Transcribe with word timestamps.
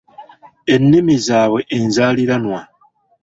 Ennimi 0.73 1.15
zaabwe 1.27 1.59
enzaaliranwa. 1.77 2.61